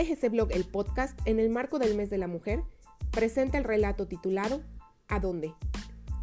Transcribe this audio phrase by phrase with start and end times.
[0.00, 2.62] ADGC Blog, el podcast, en el marco del mes de la mujer,
[3.10, 4.62] presenta el relato titulado
[5.08, 5.52] ¿A dónde?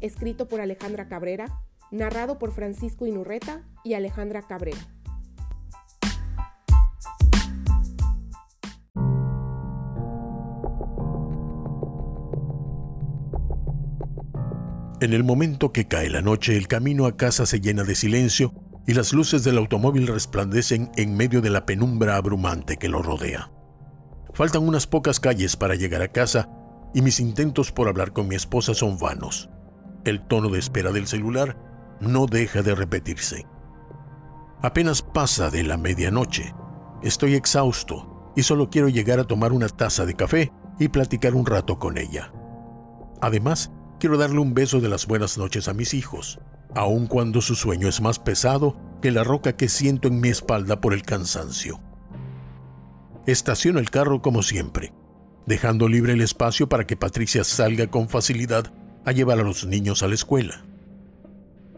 [0.00, 4.78] Escrito por Alejandra Cabrera, narrado por Francisco Inurreta y Alejandra Cabrera.
[15.02, 18.54] En el momento que cae la noche, el camino a casa se llena de silencio
[18.86, 23.50] y las luces del automóvil resplandecen en medio de la penumbra abrumante que lo rodea.
[24.36, 26.50] Faltan unas pocas calles para llegar a casa
[26.92, 29.48] y mis intentos por hablar con mi esposa son vanos.
[30.04, 31.56] El tono de espera del celular
[32.00, 33.46] no deja de repetirse.
[34.60, 36.54] Apenas pasa de la medianoche.
[37.02, 41.46] Estoy exhausto y solo quiero llegar a tomar una taza de café y platicar un
[41.46, 42.30] rato con ella.
[43.22, 46.40] Además, quiero darle un beso de las buenas noches a mis hijos,
[46.74, 50.78] aun cuando su sueño es más pesado que la roca que siento en mi espalda
[50.82, 51.80] por el cansancio.
[53.26, 54.92] Estaciono el carro como siempre,
[55.46, 58.72] dejando libre el espacio para que Patricia salga con facilidad
[59.04, 60.64] a llevar a los niños a la escuela.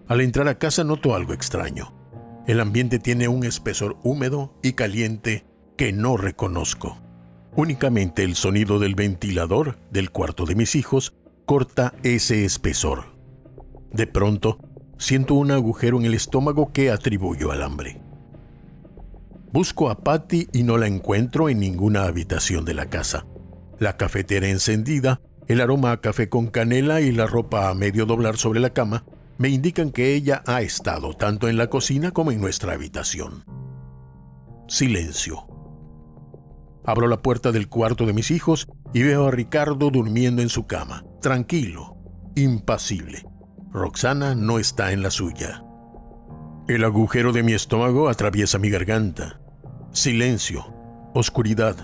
[0.09, 1.95] Al entrar a casa noto algo extraño.
[2.47, 6.99] El ambiente tiene un espesor húmedo y caliente que no reconozco.
[7.57, 13.17] Únicamente el sonido del ventilador del cuarto de mis hijos corta ese espesor.
[13.93, 14.59] De pronto,
[14.99, 18.03] siento un agujero en el estómago que atribuyo al hambre.
[19.59, 23.27] Busco a Patty y no la encuentro en ninguna habitación de la casa.
[23.81, 28.37] La cafetera encendida, el aroma a café con canela y la ropa a medio doblar
[28.37, 29.05] sobre la cama
[29.37, 33.47] me indican que ella ha estado tanto en la cocina como en nuestra habitación.
[34.69, 35.49] Silencio.
[36.85, 40.69] Abro la puerta del cuarto de mis hijos y veo a Ricardo durmiendo en su
[40.69, 41.97] cama, tranquilo,
[42.37, 43.27] impasible.
[43.73, 45.65] Roxana no está en la suya.
[46.69, 49.41] El agujero de mi estómago atraviesa mi garganta.
[49.99, 50.65] Silencio,
[51.13, 51.75] oscuridad.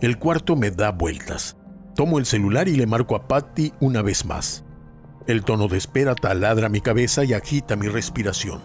[0.00, 1.58] El cuarto me da vueltas.
[1.94, 4.64] Tomo el celular y le marco a Patty una vez más.
[5.26, 8.62] El tono de espera taladra mi cabeza y agita mi respiración.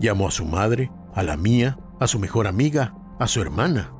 [0.00, 3.92] Llamo a su madre, a la mía, a su mejor amiga, a su hermana.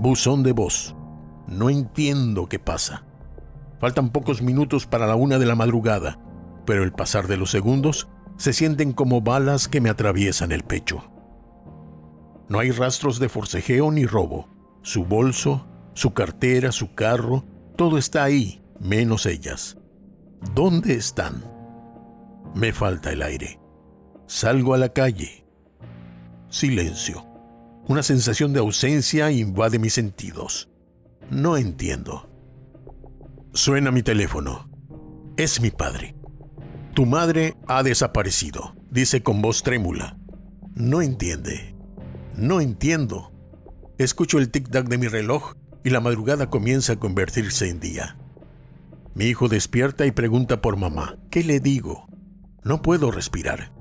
[0.00, 0.96] Buzón de voz.
[1.46, 3.04] No entiendo qué pasa.
[3.78, 6.18] Faltan pocos minutos para la una de la madrugada,
[6.66, 11.12] pero el pasar de los segundos se sienten como balas que me atraviesan el pecho.
[12.48, 14.48] No hay rastros de forcejeo ni robo.
[14.82, 17.44] Su bolso, su cartera, su carro,
[17.76, 19.76] todo está ahí, menos ellas.
[20.54, 21.44] ¿Dónde están?
[22.54, 23.60] Me falta el aire.
[24.26, 25.46] Salgo a la calle.
[26.48, 27.26] Silencio.
[27.86, 30.70] Una sensación de ausencia invade mis sentidos.
[31.30, 32.30] No entiendo.
[33.52, 34.70] Suena mi teléfono.
[35.36, 36.14] Es mi padre.
[36.94, 40.18] Tu madre ha desaparecido, dice con voz trémula.
[40.74, 41.77] No entiende.
[42.38, 43.32] No entiendo.
[43.98, 48.16] Escucho el tic-tac de mi reloj y la madrugada comienza a convertirse en día.
[49.16, 51.18] Mi hijo despierta y pregunta por mamá.
[51.32, 52.06] ¿Qué le digo?
[52.62, 53.72] No puedo respirar.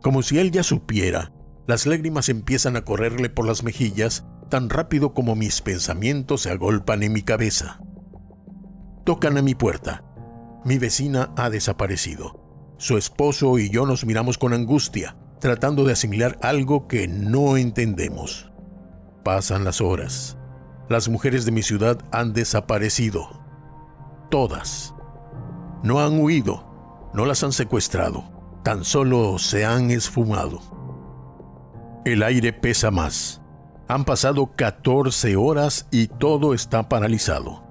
[0.00, 1.32] Como si él ya supiera,
[1.66, 7.02] las lágrimas empiezan a correrle por las mejillas tan rápido como mis pensamientos se agolpan
[7.02, 7.80] en mi cabeza.
[9.04, 10.04] Tocan a mi puerta.
[10.64, 12.76] Mi vecina ha desaparecido.
[12.78, 18.50] Su esposo y yo nos miramos con angustia, tratando de asimilar algo que no entendemos.
[19.24, 20.36] Pasan las horas.
[20.88, 23.28] Las mujeres de mi ciudad han desaparecido.
[24.30, 24.94] Todas.
[25.82, 28.24] No han huido, no las han secuestrado,
[28.64, 30.60] tan solo se han esfumado.
[32.04, 33.42] El aire pesa más.
[33.86, 37.64] Han pasado 14 horas y todo está paralizado.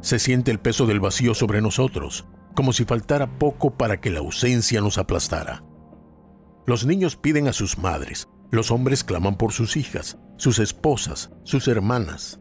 [0.00, 4.20] Se siente el peso del vacío sobre nosotros, como si faltara poco para que la
[4.20, 5.65] ausencia nos aplastara.
[6.66, 11.68] Los niños piden a sus madres, los hombres claman por sus hijas, sus esposas, sus
[11.68, 12.40] hermanas.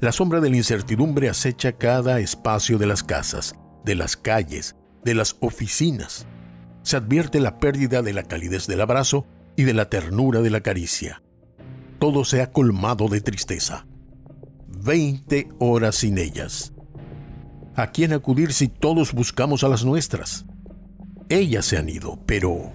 [0.00, 3.54] La sombra de la incertidumbre acecha cada espacio de las casas,
[3.84, 4.74] de las calles,
[5.04, 6.26] de las oficinas.
[6.82, 9.26] Se advierte la pérdida de la calidez del abrazo
[9.56, 11.22] y de la ternura de la caricia.
[11.98, 13.86] Todo se ha colmado de tristeza.
[14.66, 16.72] Veinte horas sin ellas.
[17.76, 20.46] ¿A quién acudir si todos buscamos a las nuestras?
[21.28, 22.72] Ellas se han ido, pero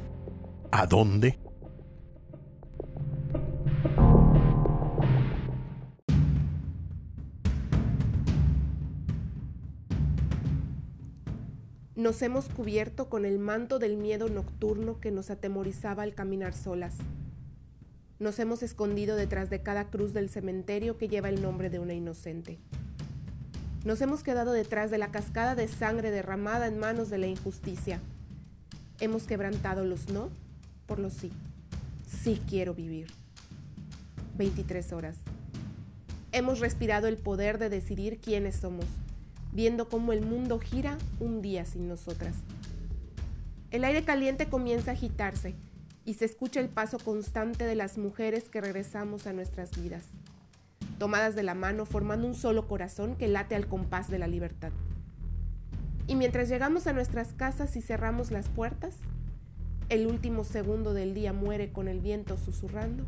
[0.72, 1.38] ¿a dónde?
[11.96, 16.96] Nos hemos cubierto con el manto del miedo nocturno que nos atemorizaba al caminar solas.
[18.18, 21.94] Nos hemos escondido detrás de cada cruz del cementerio que lleva el nombre de una
[21.94, 22.60] inocente.
[23.86, 28.00] Nos hemos quedado detrás de la cascada de sangre derramada en manos de la injusticia.
[29.00, 30.30] Hemos quebrantado los no
[30.92, 31.32] por los sí.
[32.06, 33.08] Sí quiero vivir.
[34.38, 35.16] 23 horas.
[36.34, 38.88] Hemos respirado el poder de decidir quiénes somos,
[39.54, 42.36] viendo cómo el mundo gira un día sin nosotras.
[43.70, 45.56] El aire caliente comienza a agitarse
[46.04, 50.04] y se escucha el paso constante de las mujeres que regresamos a nuestras vidas,
[51.00, 54.74] tomadas de la mano formando un solo corazón que late al compás de la libertad.
[56.08, 58.98] Y mientras llegamos a nuestras casas y cerramos las puertas,
[59.92, 63.04] el último segundo del día muere con el viento susurrando